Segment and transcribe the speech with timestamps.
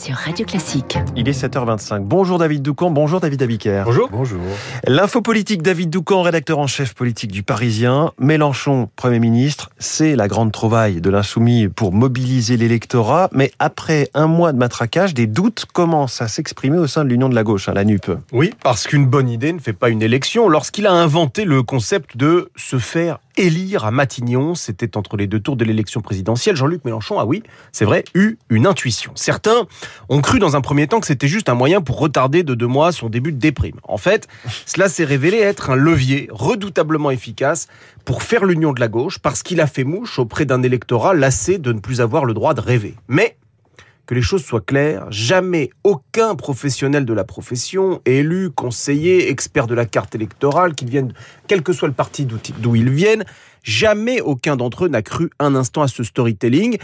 [0.00, 0.96] sur Radio Classique.
[1.14, 2.00] Il est 7h25.
[2.00, 3.82] Bonjour David Doucan, bonjour David Abiker.
[3.84, 4.08] Bonjour.
[4.10, 4.40] Bonjour.
[4.86, 8.12] L'info politique David Doucan, rédacteur en chef politique du Parisien.
[8.18, 13.28] Mélenchon, Premier ministre, c'est la grande trouvaille de l'insoumis pour mobiliser l'électorat.
[13.32, 17.28] Mais après un mois de matraquage, des doutes commencent à s'exprimer au sein de l'Union
[17.28, 18.10] de la gauche, à la NUP.
[18.32, 20.48] Oui, parce qu'une bonne idée ne fait pas une élection.
[20.48, 25.40] Lorsqu'il a inventé le concept de se faire élire à Matignon, c'était entre les deux
[25.40, 29.12] tours de l'élection présidentielle, Jean-Luc Mélenchon a, oui, c'est vrai, eu une intuition.
[29.14, 29.66] Certains
[30.08, 32.66] ont cru dans un premier temps que c'était juste un moyen pour retarder de deux
[32.66, 33.76] mois son début de déprime.
[33.84, 34.28] En fait,
[34.66, 37.66] cela s'est révélé être un levier redoutablement efficace
[38.04, 41.58] pour faire l'union de la gauche, parce qu'il a fait mouche auprès d'un électorat lassé
[41.58, 42.94] de ne plus avoir le droit de rêver.
[43.08, 43.36] Mais
[44.10, 49.74] que les choses soient claires, jamais aucun professionnel de la profession, élu, conseiller, expert de
[49.76, 51.12] la carte électorale, qu'ils viennent,
[51.46, 53.24] quel que soit le parti d'où ils viennent,
[53.62, 56.78] jamais aucun d'entre eux n'a cru un instant à ce storytelling.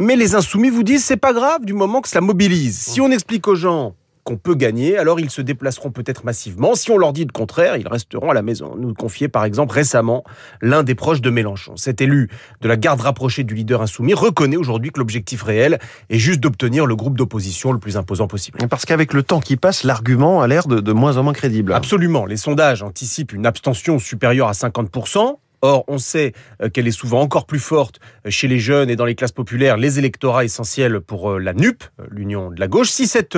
[0.00, 2.78] Mais les insoumis vous disent c'est pas grave du moment que cela mobilise.
[2.78, 3.94] Si on explique aux gens
[4.28, 6.74] qu'on peut gagner, alors ils se déplaceront peut-être massivement.
[6.74, 8.76] Si on leur dit le contraire, ils resteront à la maison.
[8.76, 10.22] Nous confiait par exemple récemment
[10.60, 11.78] l'un des proches de Mélenchon.
[11.78, 12.28] Cet élu
[12.60, 15.78] de la garde rapprochée du leader insoumis reconnaît aujourd'hui que l'objectif réel
[16.10, 18.58] est juste d'obtenir le groupe d'opposition le plus imposant possible.
[18.68, 21.72] Parce qu'avec le temps qui passe, l'argument a l'air de, de moins en moins crédible.
[21.72, 22.26] Absolument.
[22.26, 25.38] Les sondages anticipent une abstention supérieure à 50%.
[25.60, 28.96] Or, on sait euh, qu'elle est souvent encore plus forte euh, chez les jeunes et
[28.96, 32.90] dans les classes populaires, les électorats essentiels pour euh, la NUP, l'Union de la gauche.
[32.90, 33.36] Si cette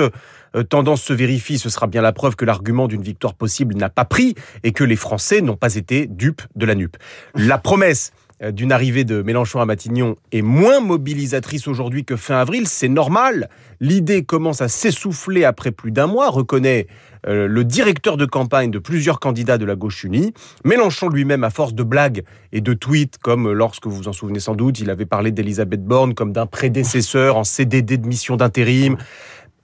[0.69, 4.05] tendance se vérifie, ce sera bien la preuve que l'argument d'une victoire possible n'a pas
[4.05, 6.97] pris et que les Français n'ont pas été dupes de la NUP.
[7.35, 8.11] La promesse
[8.49, 13.49] d'une arrivée de Mélenchon à Matignon est moins mobilisatrice aujourd'hui que fin avril, c'est normal.
[13.79, 16.87] L'idée commence à s'essouffler après plus d'un mois, reconnaît
[17.27, 20.33] euh, le directeur de campagne de plusieurs candidats de la gauche unie.
[20.65, 24.39] Mélenchon lui-même, à force de blagues et de tweets, comme lorsque vous vous en souvenez
[24.39, 28.97] sans doute, il avait parlé d'Elisabeth Borne comme d'un prédécesseur en CDD de mission d'intérim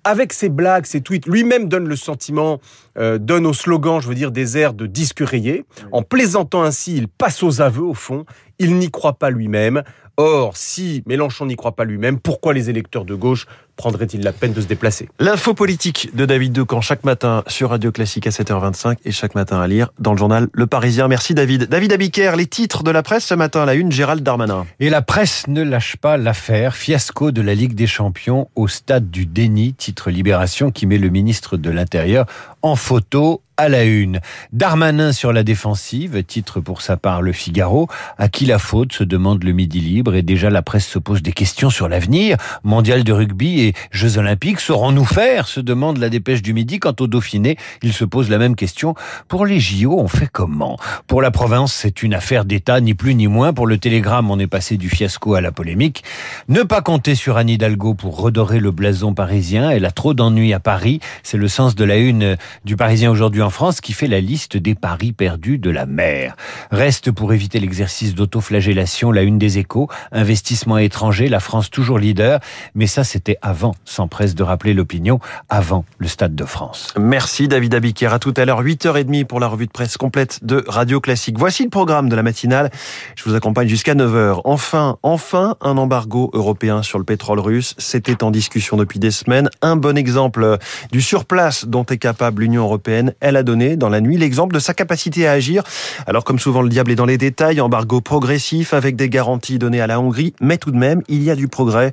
[0.07, 2.59] avec ses blagues, ses tweets, lui-même donne le sentiment,
[2.97, 5.65] euh, donne au slogan, je veux dire, des airs de disque rayé.
[5.91, 8.25] En plaisantant ainsi, il passe aux aveux, au fond.
[8.59, 9.83] Il n'y croit pas lui-même.
[10.19, 13.45] Or, si Mélenchon n'y croit pas lui-même, pourquoi les électeurs de gauche
[13.75, 15.07] prendraient-ils la peine de se déplacer?
[15.19, 19.61] L'info politique de David Decamp chaque matin sur Radio Classique à 7h25 et chaque matin
[19.61, 21.07] à lire dans le journal Le Parisien.
[21.07, 21.65] Merci David.
[21.65, 24.65] David Abiker, les titres de la presse ce matin à la une, Gérald Darmanin.
[24.79, 26.75] Et la presse ne lâche pas l'affaire.
[26.75, 31.09] Fiasco de la Ligue des Champions au stade du déni, titre Libération qui met le
[31.09, 32.25] ministre de l'Intérieur
[32.61, 34.19] en photo à la une.
[34.53, 37.87] Darmanin sur la défensive, titre pour sa part Le Figaro.
[38.19, 41.23] À qui la faute se demande le Midi Libre et déjà la presse se pose
[41.23, 42.37] des questions sur l'avenir.
[42.63, 46.77] Mondial de rugby et Jeux Olympiques, saurons-nous faire se demande la dépêche du Midi.
[46.77, 48.93] Quant au Dauphiné, il se pose la même question.
[49.27, 50.77] Pour les JO, on fait comment?
[51.07, 53.53] Pour la province, c'est une affaire d'État, ni plus ni moins.
[53.53, 56.03] Pour le Télégramme, on est passé du fiasco à la polémique.
[56.47, 59.71] Ne pas compter sur Anne Hidalgo pour redorer le blason parisien.
[59.71, 60.99] Elle a trop d'ennuis à Paris.
[61.23, 64.57] C'est le sens de la une du Parisien aujourd'hui en France qui fait la liste
[64.57, 66.35] des paris perdus de la mer.
[66.71, 72.39] Reste pour éviter l'exercice d'autoflagellation la une des échos, investissement étranger, la France toujours leader,
[72.75, 75.19] mais ça c'était avant, sans presse de rappeler l'opinion,
[75.49, 76.93] avant le Stade de France.
[76.97, 80.63] Merci David Abiker, à tout à l'heure 8h30 pour la revue de presse complète de
[80.67, 81.37] Radio Classique.
[81.37, 82.71] Voici le programme de la matinale,
[83.15, 84.41] je vous accompagne jusqu'à 9h.
[84.43, 89.49] Enfin, enfin un embargo européen sur le pétrole russe, c'était en discussion depuis des semaines,
[89.61, 90.57] un bon exemple
[90.91, 94.59] du surplace dont est capable l'Union européenne, elle a donné dans la nuit l'exemple de
[94.59, 95.63] sa capacité à agir.
[96.05, 99.81] Alors comme souvent le diable est dans les détails, embargo progressif avec des garanties données
[99.81, 101.91] à la Hongrie, mais tout de même il y a du progrès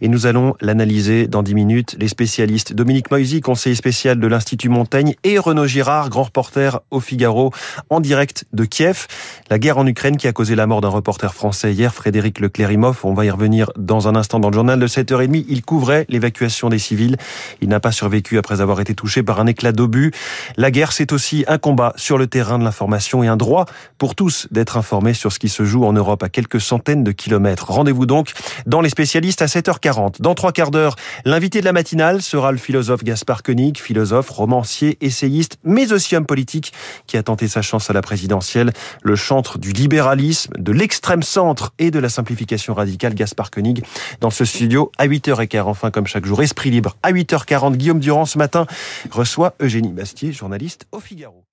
[0.00, 1.96] et nous allons l'analyser dans 10 minutes.
[1.98, 7.00] Les spécialistes Dominique Moisy, conseiller spécial de l'Institut Montaigne et Renaud Girard, grand reporter au
[7.00, 7.52] Figaro
[7.90, 9.06] en direct de Kiev.
[9.50, 13.00] La guerre en Ukraine qui a causé la mort d'un reporter français hier, Frédéric Leclérimov.
[13.04, 15.44] On va y revenir dans un instant dans le journal de 7h30.
[15.48, 17.16] Il couvrait l'évacuation des civils.
[17.60, 19.72] Il n'a pas survécu après avoir été touché par un éclat
[20.56, 23.66] La guerre, c'est aussi un combat sur le terrain de l'information et un droit
[23.98, 27.12] pour tous d'être informés sur ce qui se joue en Europe à quelques centaines de
[27.12, 27.70] kilomètres.
[27.70, 28.32] Rendez-vous donc
[28.66, 30.20] dans les spécialistes à 7h40.
[30.20, 34.98] Dans trois quarts d'heure, l'invité de la matinale sera le philosophe Gaspard Koenig, philosophe, romancier,
[35.00, 36.72] essayiste, mais aussi homme politique
[37.06, 38.72] qui a tenté sa chance à la présidentielle,
[39.02, 43.84] le chantre du libéralisme, de l'extrême centre et de la simplification radicale Gaspard Koenig
[44.20, 45.62] dans ce studio à 8h15.
[45.62, 47.76] Enfin, comme chaque jour, Esprit Libre à 8h40.
[47.76, 48.66] Guillaume Durand ce matin
[49.10, 51.44] reçoit Eugénie Bastier, journaliste au Figaro.